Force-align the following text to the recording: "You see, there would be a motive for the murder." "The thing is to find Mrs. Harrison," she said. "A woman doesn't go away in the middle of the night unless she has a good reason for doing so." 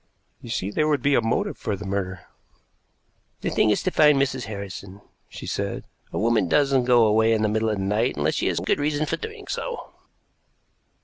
"You 0.41 0.49
see, 0.49 0.71
there 0.71 0.87
would 0.87 1.03
be 1.03 1.13
a 1.13 1.21
motive 1.21 1.59
for 1.59 1.75
the 1.75 1.85
murder." 1.85 2.25
"The 3.41 3.51
thing 3.51 3.69
is 3.69 3.83
to 3.83 3.91
find 3.91 4.19
Mrs. 4.19 4.45
Harrison," 4.45 5.01
she 5.29 5.45
said. 5.45 5.83
"A 6.11 6.17
woman 6.17 6.47
doesn't 6.49 6.85
go 6.85 7.05
away 7.05 7.33
in 7.33 7.43
the 7.43 7.47
middle 7.47 7.69
of 7.69 7.77
the 7.77 7.83
night 7.83 8.17
unless 8.17 8.33
she 8.33 8.47
has 8.47 8.57
a 8.59 8.63
good 8.63 8.79
reason 8.79 9.05
for 9.05 9.17
doing 9.17 9.45
so." 9.45 9.91